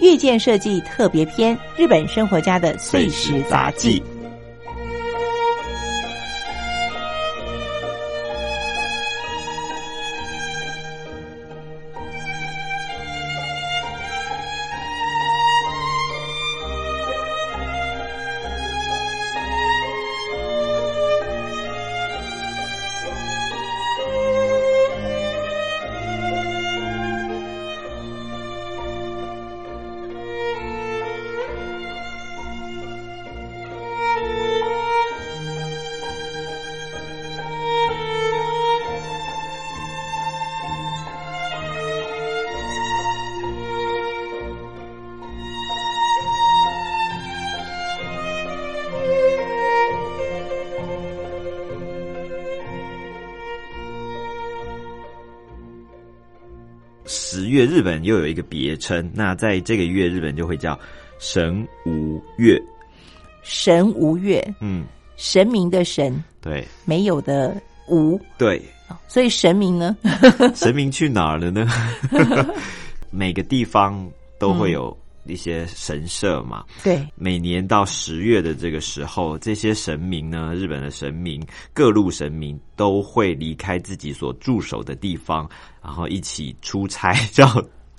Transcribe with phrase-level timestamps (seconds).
[0.00, 4.02] 遇见设计特别篇：日本生活家的碎石杂技。
[57.54, 60.78] 月日本又有一个别称，那在这个月日本就会叫
[61.18, 62.60] 神无月。
[63.42, 64.84] 神无月，嗯，
[65.16, 67.54] 神明的神，对没有的
[67.88, 68.60] 无，对，
[69.06, 69.96] 所以神明呢？
[70.56, 71.66] 神明去哪儿了呢？
[73.10, 76.64] 每个地方都会有一些神社嘛。
[76.82, 85.48] 对，每年到十月的这个时候，这些神明呢，日本的神明、各路神明都会离开自己所驻守的地方，
[85.82, 87.46] 然后一起出差，叫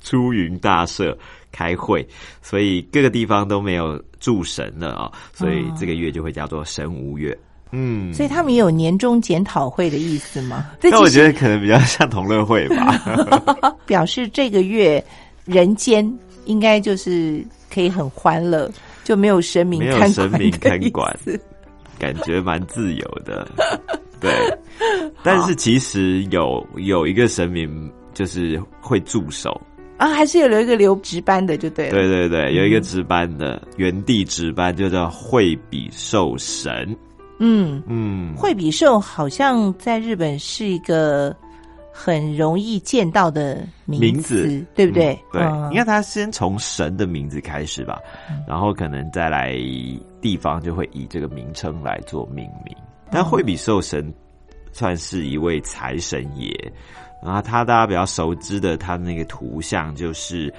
[0.01, 1.17] 出云大社
[1.51, 2.07] 开会。
[2.41, 7.37] 所以各个地方都没有驻神了啊、所以这个月就会叫做神无月。
[7.71, 10.71] 嗯，所以他们也有年终检讨会的意思吗？
[10.81, 13.75] 那我觉得得可能比较像同乐会吧。
[13.85, 15.03] 表示这个月
[15.45, 16.07] 人间
[16.45, 18.69] 应该就是可以很欢乐，
[19.03, 21.17] 就没有神明没有看神明看管
[21.99, 23.47] 感觉蛮自由的，
[24.19, 24.31] 对。
[25.23, 29.59] 但是其实有有一个神明就是会驻守，
[29.97, 31.91] 啊，还是有留一个留值班的就对了。
[31.91, 36.95] 对对对，有一个值班的原地值班，就叫惠比寿神。
[37.39, 41.35] 嗯，嗯，惠比寿好像在日本是一个
[41.97, 45.13] 很容易见到的名名字对不对？
[45.13, 48.01] 嗯对，嗯应该他先从神的名字开始吧，
[48.45, 49.55] 然后可能再来
[50.19, 52.75] 地方就会以这个名称来做命名。
[53.09, 54.13] 但惠比寿神
[54.73, 56.51] 算是一位财神爷，
[57.23, 60.53] 然后他大家比较熟知的，他那个图像就是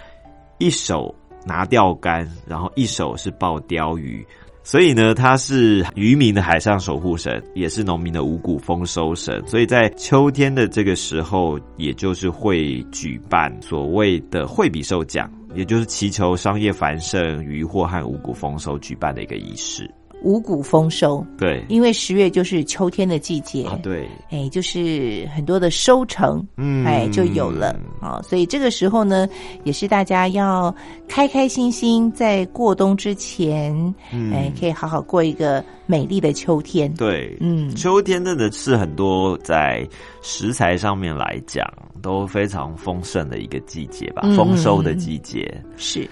[0.56, 1.14] 一手
[1.44, 4.26] 拿钓竿，然后一手是抱鲷鱼。
[4.66, 9.40] 所以呢，他是渔民的海上守护神，也是农民的五谷丰收神。
[9.46, 19.88] 所以在秋天的这个时候，也就是会举办所谓的惠比寿奖，也就是祈求商业繁盛、渔获和五谷丰收举办的一个仪式。
[20.26, 26.84] 五谷丰收，对，因为十月就是秋天的季节，啊，对，哎，就是很多的收成，嗯。
[26.84, 27.78] 哎，就有了。
[28.00, 29.28] 啊、所以这个时候呢，
[29.62, 30.74] 也是大家要
[31.06, 33.72] 开开心心，在过冬之前，
[34.12, 34.32] 嗯。
[34.32, 36.92] 哎，可以好好过一个美丽的秋天。
[36.94, 37.72] 对，嗯。
[37.76, 39.88] 秋天真的是很多在
[40.22, 41.64] 食材上面来讲
[42.02, 44.34] 都非常丰盛的一个季节吧，嗯。
[44.34, 45.62] 丰收的季节。
[45.76, 46.10] 是。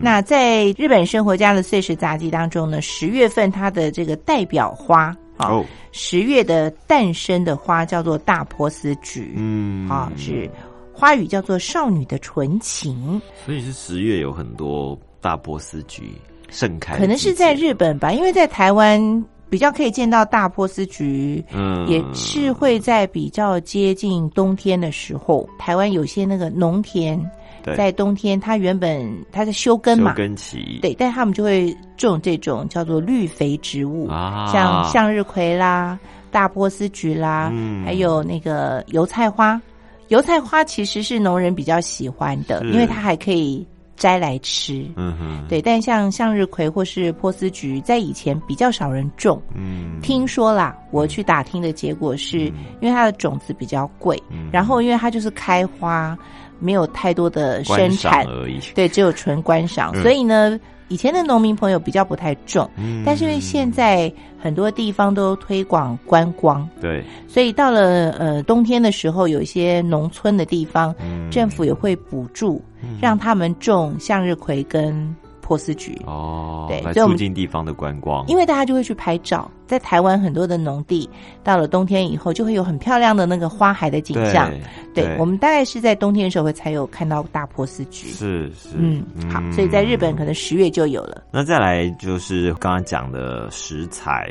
[0.00, 10.50] 那在日本生活家的碎石杂记当中呢，十月份它的这个代表花啊，哦，十月的诞生的花叫做大波斯菊，嗯，啊，是
[10.92, 16.12] 花语叫做少女的纯情，所以是十月有很多大波斯菊
[16.48, 21.86] 盛开可能是在日本吧，因为在台湾比较可以见到大波斯菊，嗯。
[21.88, 27.28] 也是会在比较接近冬天的时候，台湾有些那个农田对
[27.76, 30.12] 在冬天，它原本它在休根嘛。
[30.12, 35.98] 休，耕期，对，但他们就会种这种叫做绿肥植物，啊，像向日葵啦、
[36.30, 37.84] 大波斯菊啦，嗯。
[37.84, 39.60] 还有那个油菜花。
[40.08, 43.66] 油菜花其实是农人比较喜欢的，因为它还可以
[44.02, 44.84] 摘来吃。
[44.96, 49.40] 嗯哼，对，但像向日葵或是波斯菊，在以前比较少人种。
[49.54, 52.46] 嗯，听说啦，我去打听的结果是，
[52.80, 54.48] 因为它的种子比较贵，嗯。
[54.52, 56.18] 然后因为它就是开花，
[56.58, 60.02] 没有太多的生产，而已，对，只有纯观赏，嗯。
[60.02, 63.02] 所以呢，以前的农民朋友比较不太种，嗯。
[63.04, 71.30] 但是因为现在很多地方都推广观光，对，所以到了呃冬天的时候，有一些农村的地方，嗯。
[71.30, 72.60] 政府也会补助，
[73.00, 76.00] 让他们种向日葵跟波斯菊。
[76.06, 81.06] 哦，对促进地方的观光，因为大家就会去拍照，在台湾很多的农地，
[81.44, 84.50] 到了冬天以后，就会有很漂亮的那个花海的景象。
[84.94, 88.06] 对对我们大概是在冬天的时候会才有看到大波斯菊。
[88.08, 91.22] 是是，嗯，好，所以在日本可能十月就有了。
[91.30, 94.30] 那再来就是刚刚讲的食材，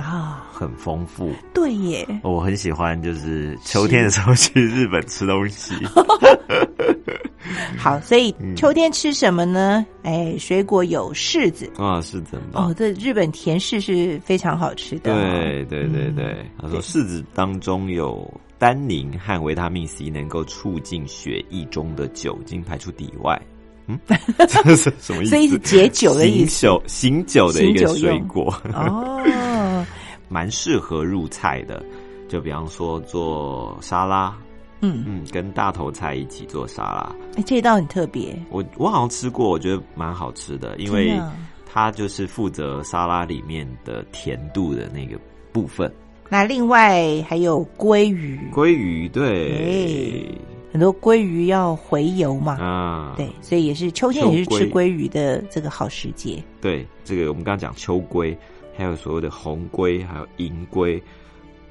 [0.00, 1.30] 啊，很丰富。
[1.54, 5.74] 对耶，我很喜欢，就是秋天的时候去日本吃东西。
[7.76, 9.84] 好，所以嗯秋天吃什么呢？
[10.02, 11.70] 哎，水果有柿子。
[11.76, 12.60] 啊，是真的。
[12.60, 15.16] 哦，这日本甜柿是非常好吃的、哦。
[15.16, 23.40] 对对对对，他说柿子当中有单宁和维他命 C，能够促进血液中的酒精排出体外。
[23.86, 23.98] 嗯，
[24.46, 25.30] 这是什么意思？
[25.30, 29.20] 所以是解酒的意思醒酒醒酒的一个水果，哦，
[30.30, 31.84] 蛮适合入菜的。
[32.26, 34.32] 就比方说做沙拉，
[34.82, 37.12] 嗯，嗯，跟大头菜一起做沙拉。
[37.36, 41.20] 哎这一道很特别，我我好像吃过，我觉得蛮好吃的，因为
[41.66, 45.18] 它就是负责沙拉里面的甜度的那个
[45.52, 45.92] 部分。
[46.28, 50.32] 那另外还有鲑鱼，鲑鱼对，
[50.72, 54.84] 很多鲑鱼要回游嘛，啊，对，所以也是秋天也是吃鲑。
[54.84, 56.40] 鱼的这个好时节。
[56.60, 58.38] 对，这个我们刚刚讲秋龟，
[58.80, 61.02] 还有所谓的红龟，还有银龟，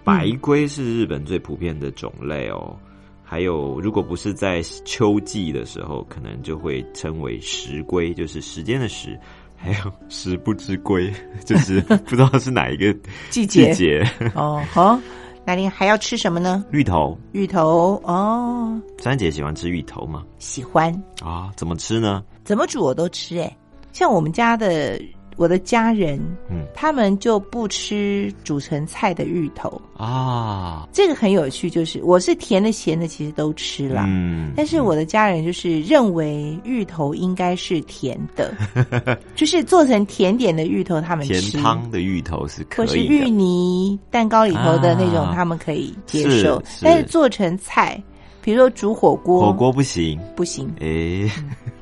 [0.03, 2.77] 白龟是日本最普遍的种类哦。
[3.23, 9.19] 还有，如果不是在秋季的时候，可能就会称为时龟，就是时间的时。
[9.57, 11.11] 还有食不知归，
[11.43, 12.93] 就是不知道是哪一个
[13.31, 14.07] 季节季节。
[14.35, 14.97] 哦，好，
[15.43, 16.63] 那您还要吃什么呢？
[16.71, 20.23] 芋头，芋头哦，珊姐喜欢吃芋头吗？
[20.37, 22.23] 喜欢啊，怎么吃呢？
[22.43, 23.57] 怎么煮我都吃哎。
[23.91, 25.01] 像我们家的
[25.39, 26.19] 我的家人，
[26.51, 26.67] 嗯。
[26.75, 34.05] 他们就不吃煮成菜的芋头，啊，这个很有趣，就是我是甜的咸的其实都吃了。
[34.07, 38.53] 嗯，但是我的家人就是认为芋头应该是甜的，
[39.35, 42.99] 就是做成甜点的芋头，他们甜吃，汤的芋头是可或是。
[42.99, 46.61] 芋泥蛋糕里头的那种，啊他们可以接受。
[46.65, 46.85] 是是。
[46.85, 48.01] 但是做成菜，
[48.41, 50.71] 比如说煮火锅，火锅不行，不行。
[50.79, 51.29] 诶、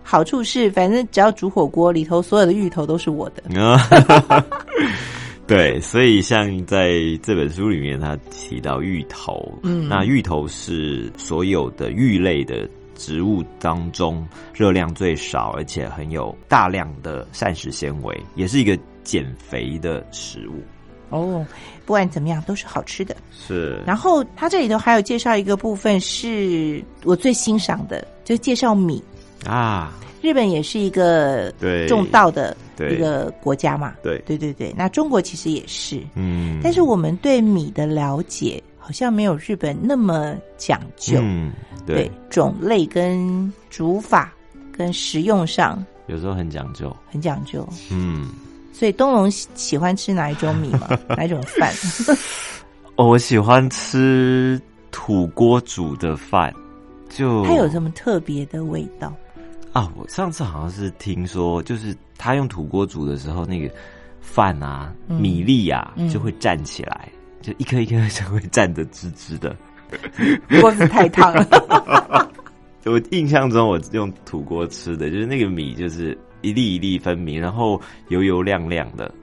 [0.10, 3.62] 好处是，反正只要煮火锅，里头所有的芋头都是我的。
[3.62, 3.78] 啊，
[5.46, 12.66] 对，所以像在这本书里面，他提到芋头，嗯那芋头是所有的芋类的
[12.96, 20.64] 植物当中热量最少，而且很有大量的膳食纤维，也是一个减肥的食物。
[21.10, 21.46] 哦，
[21.86, 23.14] 不管怎么样都是好吃的。
[23.32, 29.04] 是然后它这里头还有介绍一个部分是我最欣赏的，就介绍米。
[29.46, 34.74] 啊，日本也是一个对，种稻的对一个国家嘛，对，对对对。
[34.78, 41.52] 那中国其实也是，嗯，但是我们对米的了解好像没有日本那么讲究，嗯，
[41.86, 44.34] 对，种类跟煮法
[44.72, 47.68] 跟食用上有时候很讲究，很讲究。
[47.92, 48.30] 嗯。
[48.74, 50.88] 所以东龙喜喜欢吃哪一种米吗？
[51.18, 51.74] 哪一种饭？
[52.96, 54.62] 哦，我喜欢吃
[54.92, 56.54] 土锅煮的饭，
[57.10, 59.12] 就它有什么特别的味道？
[59.74, 59.92] 啊？
[59.96, 63.74] 我上次好像是听说，就是他用土锅煮的时候，那个
[64.22, 67.10] 饭啊、嗯米粒啊、嗯就会站起来，
[67.42, 69.56] 就一颗一颗就会站得直直的。
[70.62, 72.32] 锅子太烫了。
[72.86, 77.80] 我印象中，我用土锅吃的，就是那个米就是一粒一粒分明，然后
[78.10, 79.14] 油油亮亮的，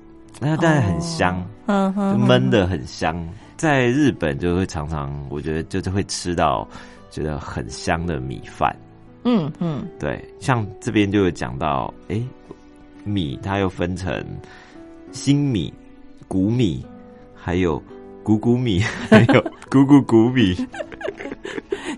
[0.41, 1.47] 那但是很香。
[1.67, 3.27] 嗯哼就焖的很香。
[3.57, 6.69] 在日本就会常常，我觉得就是会吃到
[7.09, 8.75] 觉得很香的米饭。
[9.25, 12.23] 嗯嗯，对，像这边就有讲到，诶，
[13.05, 14.25] 米它又分成
[15.13, 15.73] 新米、
[16.29, 16.85] 谷米，
[17.35, 17.83] 还有
[18.23, 18.81] 谷谷米，
[19.11, 20.55] 还有谷谷谷米。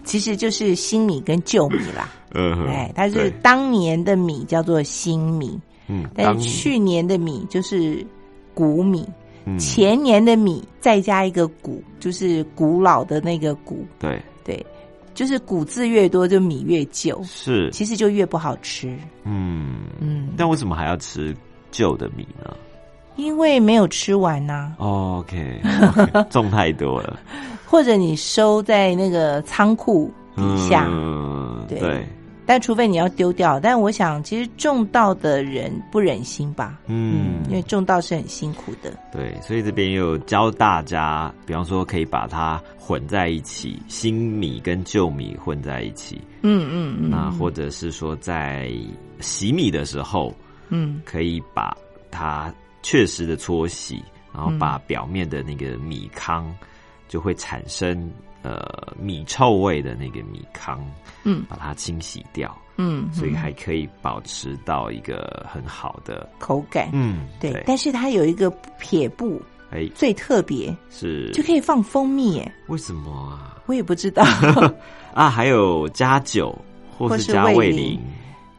[0.04, 2.08] 其实就是新米跟旧米啦。
[2.32, 5.58] 嗯哼，哎，它是当年的米叫做新米，
[5.88, 8.06] 嗯，但是去年的米就是
[8.54, 9.04] 谷米，
[9.46, 14.64] 嗯前年的米再加一个古，就是古老的那个古，对对，
[15.16, 17.68] 就是谷子越多就米越旧，是。
[17.72, 18.96] 其实就越不好吃。
[19.24, 21.34] 嗯，嗯，但为什么还要吃
[21.72, 22.54] 旧的米呢？
[23.16, 25.58] 因为没有吃完呐、？OK，,
[26.28, 27.18] 种太多了，
[27.64, 31.80] 或者你收在那个仓库底下，嗯，对。
[31.80, 32.06] 对，
[32.46, 33.58] 但除非你要丢掉。
[33.60, 38.96] 但我想，其实种稻的人不忍心吧，嗯，因为种稻是很辛苦的。
[39.12, 48.70] 对，所以这边又教大家，比方说可以把它混在一起，新米跟旧米混在一起，嗯嗯嗯，那或者是说在
[49.20, 50.32] 洗米的时候，
[50.68, 51.76] 嗯可以把
[52.10, 56.46] 它确实的搓洗，然后嗯把表面的那个米糠
[57.08, 58.10] 就会产生
[58.46, 60.78] 呃米臭味的那个米糠，
[61.24, 66.90] 嗯把它清洗掉，嗯，所以嗯还可以保持到一个很好的，口感。
[66.92, 68.48] 嗯，对，但是它有一个
[68.78, 73.58] 撇布哎最特别，是就可以放蜂蜜哎，为什么啊？
[73.66, 74.24] 我也不知道。
[75.12, 76.56] 啊，还有加酒
[76.96, 78.00] 或或是加味淋，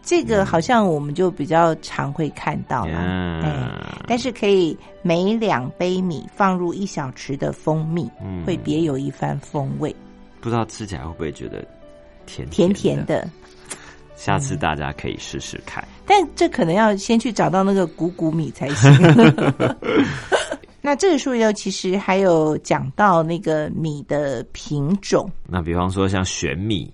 [0.08, 8.42] 这个好像我们就比较常会看到了，嗯哎，但是可以每两杯米放入一小匙的蜂蜜，嗯。
[8.46, 9.94] 会别有一番风味，
[10.40, 11.62] 不知道吃起来会不会觉得
[12.26, 13.30] 甜甜甜甜的。
[14.16, 15.86] 下次大家可以试试看。
[16.06, 18.90] 但这可能要先去找到那个谷谷米才行。
[20.82, 26.90] 那这个书里头其实还有讲到那个米的品种，那比方说像玄米，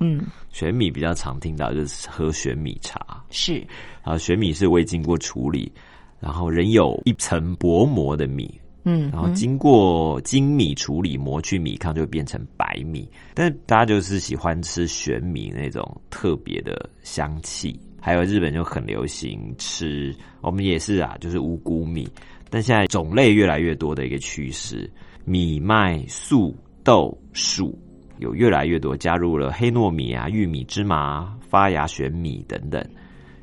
[0.00, 3.62] 嗯，玄米比较常听到就是喝玄米茶，是
[4.02, 5.70] 啊，玄米是未经过处理，
[6.18, 13.06] 然后仍有一层薄膜的米，嗯，然后经过精米处理磨去米糠，就会变成白米。
[13.34, 17.78] 但是大家就是喜欢吃玄米那种特别的香气。
[18.02, 22.08] 还有日本就很流行吃，我们也是啊，就是五谷米。
[22.48, 24.90] 但现在种类越来越多的一个趋势，
[25.26, 27.78] 米麦粟豆薯
[28.20, 32.84] 有越来越多加入了黑糯米啊、玉米、芝麻、发芽玄米等等，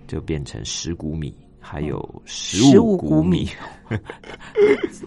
[0.07, 3.49] 就变成十谷米，还有十15五谷米。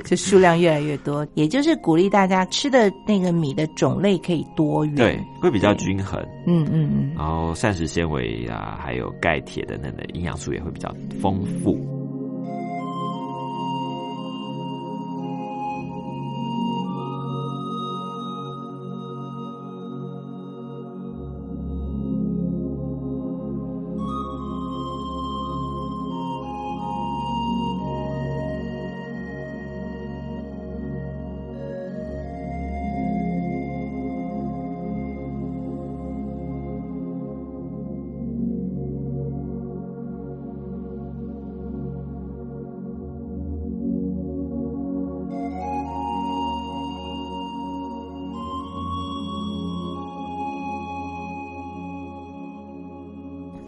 [0.05, 6.21] 就数量越来越多，也就是鼓励大家吃的那个米的种类可以多元，对，会比较均衡。
[6.47, 7.13] 嗯嗯嗯。
[7.15, 11.79] 然后膳食纤维啊，还有钙、铁等等的营养素也会比较丰富。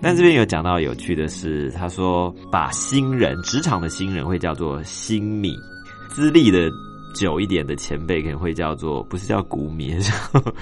[0.02, 5.54] 但这边有讲到有趣的是，他说把新人职场的新人会叫做新米，
[6.08, 6.68] 资历的
[7.14, 10.52] 久一点的前辈可能会叫做不是叫古米，是 叫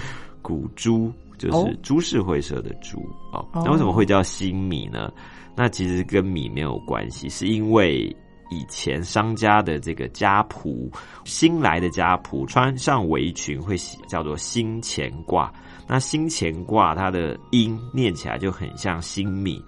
[0.42, 2.98] 古猪，就哦是株式会社的猪
[3.32, 3.44] 哦。
[3.52, 5.10] 哦那为什么会叫新米呢？
[5.56, 8.14] 那其实跟米没有关系，是因为
[8.50, 10.92] 以前商家的这个家仆，
[11.24, 13.76] 新来的家仆穿上围裙会
[14.08, 15.48] 叫做新钱褂。
[15.86, 19.64] 那新钱褂它的音念起来就很像新米、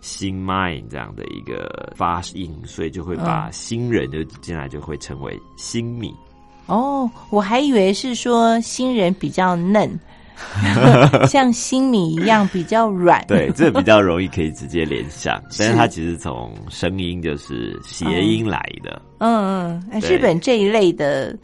[0.00, 6.14] 新麦这样的一个发音，所以就会把新人就进来就会成为新米。
[6.66, 10.00] 哦，我还以为是说新人比较嫩，
[11.26, 13.24] 像新米一样比较软。
[13.26, 19.00] 对， 这比较容易可以直接联想，但是它其实从声音就是谐音来的。
[19.18, 21.36] 嗯嗯，日本这一类的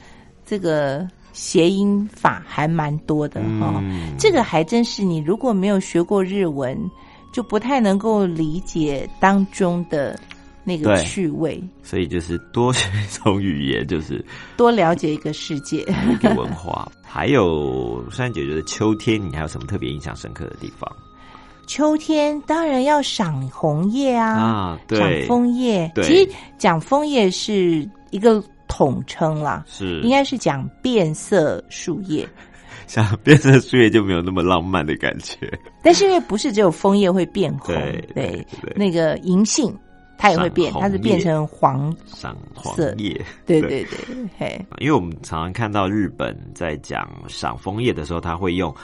[0.44, 6.76] 这个谐音法还蛮多的哈、嗯这个还真是你如果没有学过日文，
[7.32, 10.18] 就不太能够理解当中的
[10.64, 14.24] 那个趣味，所以就是多学一种语言，就是
[14.56, 15.78] 多了解一个世界。
[16.10, 16.90] 一个文化。
[17.02, 20.88] 还有珊姐觉得秋天你还有什么特别印象深刻的地方
[21.66, 24.78] 秋天当然要赏红叶啊，啊？
[24.88, 25.90] 赏对，枫叶。
[25.94, 32.28] 对其实讲枫叶是一个统称啦，是应该是讲变色树叶。
[32.86, 35.36] 像变色树叶就没有那么浪漫的感觉。
[35.82, 39.72] 但是因为不是只有枫叶会变红，对对对那个银杏
[40.20, 43.98] 它也会变，它是变成黄，赏黄色叶， 对对对，
[44.36, 48.74] 嘿，因为我们常常看到日本在讲赏枫叶的时候，他会用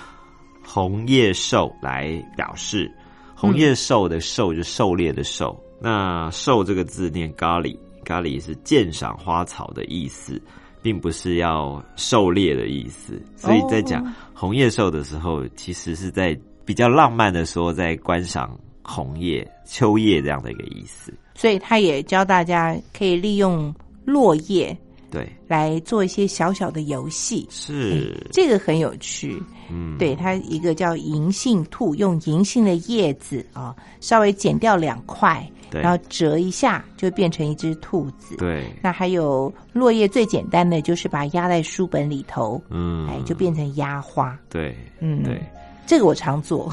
[0.65, 2.91] 红叶兽来表示。
[3.39, 10.41] 红叶兽的兽就是狩猎的狩，那兽这个字念咖喱，咖喱是鉴赏花草的意思，
[10.81, 13.23] 并不是要狩猎的意思。
[13.37, 21.13] 所以在讲哦红叶兽的时候，其实是在比较浪漫的说，在观赏红叶、秋叶这样的一个意思。
[21.35, 23.75] 所以他也教大家可以利用
[24.05, 24.77] 落叶
[25.11, 29.43] 对，来做一些小小的游戏，是，这个很有趣。
[29.71, 38.37] 嗯，对，它一个叫银杏兔，用银杏的叶子啊、稍微剪掉两块，对然后折一下，就变成一只兔子。
[38.37, 44.39] 对，那还有落叶最简单的就是把它压在书本里头，嗯，哎，就变成压花。
[44.49, 45.41] 对，嗯，对，
[45.87, 46.73] 这个我常做。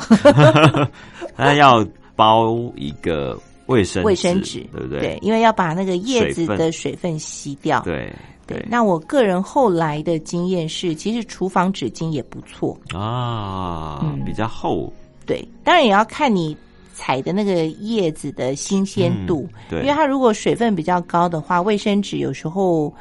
[1.38, 5.00] 那要包一个卫生卫生纸，对不对？
[5.00, 7.82] 对，因为要把那个叶子的水分吸掉。
[7.82, 8.12] 对
[8.46, 12.78] 对，那我个人后来的经验是，其实厨房纸巾也不错。
[12.94, 14.92] 啊，嗯比较厚，
[15.26, 16.56] 对，当然也要看你
[16.94, 22.94] 采的那个叶子的新鲜度，嗯对因为它如果水分比较高的话，卫生纸有时候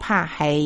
[0.00, 0.58] 怕还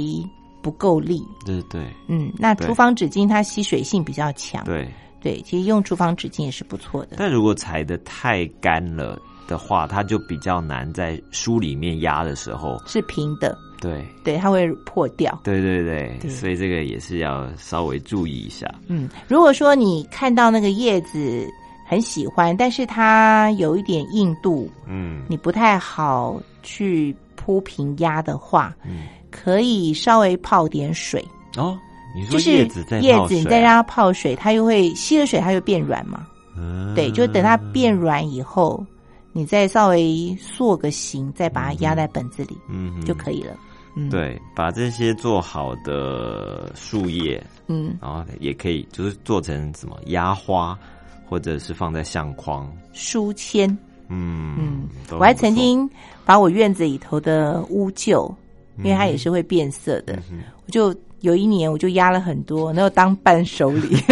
[0.62, 1.20] 不够力。
[1.44, 4.88] 对对嗯，那厨房纸巾它吸水性比较强，对
[5.22, 7.16] 对，其实用厨房纸巾也是不错的。
[7.16, 15.40] 但如果裁的太干了的话，它就比较难在书里面压的时候，是平的，对，对，它会破掉。
[15.44, 18.66] 对对对，对所以这个也是要稍微注意一下。
[18.88, 21.46] 嗯，如果说你看到那个叶子
[21.86, 31.24] 很喜欢，但是它有一点硬度，嗯你不太好去铺平压的话，嗯，可以稍微泡点水，
[31.56, 31.78] 哦，
[32.14, 36.26] 你说就是叶子你再让它泡水，它又会吸了水，它就变软嘛。
[36.56, 38.84] 嗯对，就等它变软以后，
[39.32, 43.56] 你再稍微塑个形，再把它压在本子里、嗯哼就可以了。
[43.94, 50.78] 嗯，，对，把这些做好的树叶，嗯，然后也可以就是做成什么压花，
[51.26, 52.70] 或者是放在相框。
[52.92, 53.68] 书签，
[54.08, 55.88] 嗯嗯，我还曾经
[56.24, 58.34] 把我院子里头的乌桕，
[58.78, 63.96] 因为它也是会变色的，嗯我就有一年我就压了很多，然后当伴手礼。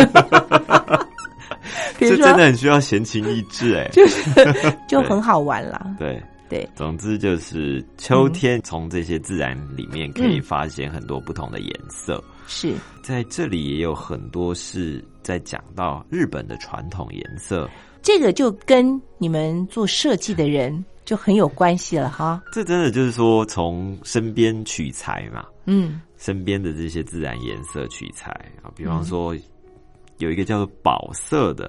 [1.98, 3.86] 这真的很需要闲情逸致哎。
[3.92, 4.30] 就是
[4.88, 5.94] 就很好玩啦。
[5.98, 12.22] 对，对，总之就是秋天从这些自然里面可以发现很多不同的颜色。
[12.46, 17.68] 是在这里也有很多是在讲到日本的传统颜色，
[18.02, 22.40] 这个就跟你们做设计的人就很有关系了哈。
[22.52, 26.00] 这真的就是说从身边取材嘛，嗯。
[26.16, 28.30] 身边的这些自然颜色取材
[28.62, 29.34] 啊，比方说
[30.18, 31.68] 有一个叫做宝色的，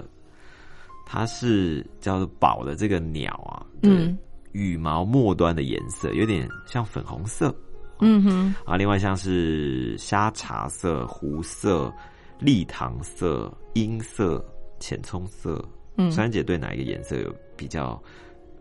[1.04, 4.16] 它是叫做宝的这个鸟啊，嗯。
[4.52, 7.52] 羽毛末端的颜色有点像粉红色。
[7.98, 11.92] 嗯哼，啊，另外像是虾茶色、湖色、
[12.38, 14.44] 蜜糖色、樱色、
[14.78, 15.68] 浅葱色。
[15.96, 18.00] 嗯，珊姐对哪一个颜色有比较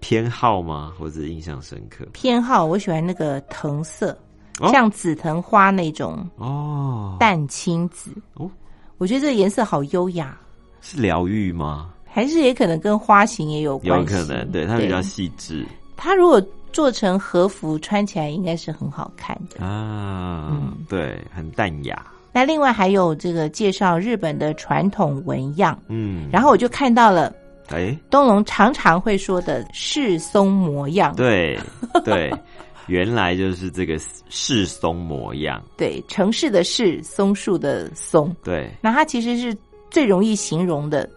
[0.01, 0.91] 偏好吗？
[1.00, 2.05] 或者印象深刻？
[2.12, 4.17] 偏好我喜欢那个藤色，
[4.60, 8.12] 哦像紫藤花那种哦，淡青紫。
[8.34, 8.51] 哦，
[8.98, 10.38] 我觉得这个颜色好优雅，
[10.81, 11.91] 是疗愈吗？
[12.05, 14.13] 还是也可能跟花型也有关有系。
[14.13, 15.65] 可能，对它比较细致
[15.96, 16.41] 它如果
[16.74, 19.63] 做成和服，穿起来应该是很好看的。
[19.63, 27.34] 啊，嗯对，很淡雅，那另外还有这个介绍日本的传统纹样，嗯，然后我就看到了
[27.72, 31.58] 哎，东龙常常会说的世松模样，对
[32.04, 32.32] 对，
[32.88, 38.70] 原来就是这个世松模样， 对，城市的市，松树的松，对。
[38.81, 39.55] 那它其实是
[39.90, 41.10] 最容易形容的，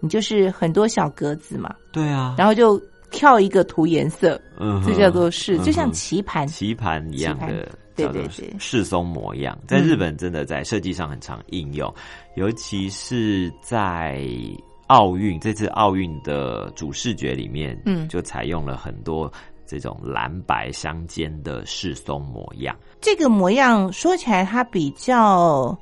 [0.00, 11.92] 你就是很多小格子嘛，对啊，然后就跳一个涂颜色，嗯，这叫做是，嗯就像棋盘，棋盘一样的，对叫做对对世松模样，在日本真的在设计上很常应用，
[12.36, 14.24] 尤其是在
[14.90, 18.08] 奥运这次奥运的主视觉里面，嗯。
[18.08, 19.32] 就采用了很多
[19.64, 22.76] 这种蓝白相间的世松模样。
[23.00, 25.78] 这个模样说起来，它比较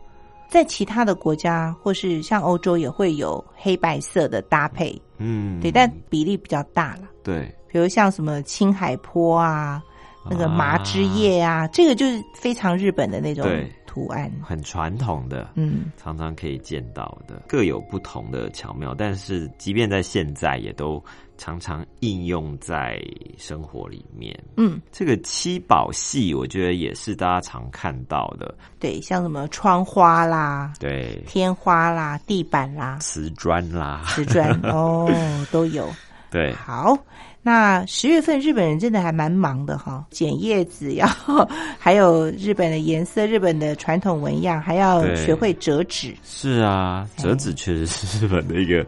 [0.51, 7.09] 在其他的国家或是像欧洲也会有黑白色的搭配，嗯，对，但比例比较大了。
[7.25, 7.51] 对。
[7.71, 9.83] 比如像什么青海坡啊，
[10.31, 14.31] 那个麻枝叶啊，这个就是非常日本的那种对图案。
[14.43, 21.03] 很传统的，嗯，常常可以见到的，各有不同的巧妙，但是即便在现在，也都
[21.37, 23.01] 常常应用在
[23.37, 24.39] 生活里面。
[24.57, 35.11] 嗯，这个七宝戏，我觉得也是大家常看到的，对，像什么窗花啦、对，天花啦、地板啦、瓷砖啦，瓷砖哦，
[35.51, 35.89] 都有。
[36.31, 36.95] 对，好，
[37.43, 41.07] 那十月份日本人真的还蛮忙的哈，剪叶子要，
[41.79, 46.15] 还有日本的颜色、日本的传统纹样，还要学会折纸。
[46.25, 48.85] 是啊，折纸确实是日本的一个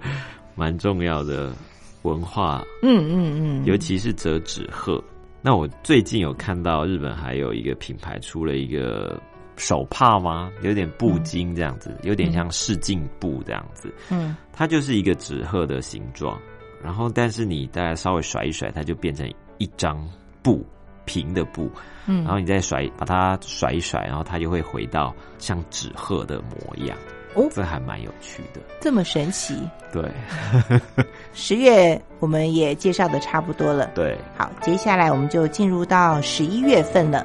[0.55, 1.53] 蛮重要的
[2.03, 5.03] 文化，嗯嗯嗯，尤其是折纸鹤。
[5.41, 9.19] 那我最近有看到日本还有一个品牌出了一个
[9.57, 10.51] 手帕吗？
[10.63, 13.91] 有点布巾这样子，有点像试镜布这样子。
[14.11, 16.39] 嗯它就是一个纸鹤的形状，
[16.83, 20.09] 然后但是你大概稍微甩一甩，它就变成一张
[20.43, 20.65] 布
[21.05, 21.71] 平的布，
[22.07, 26.97] 嗯，然后你再甩把它甩一甩，然后它就会回到像纸鹤的模样。
[27.35, 28.61] 哦这还蛮有趣的。
[28.81, 29.57] 这么神奇。
[29.93, 30.03] 对
[31.33, 37.25] 十月我们也介绍的差不多了，对，好，接下来我们就进入到十一月份了。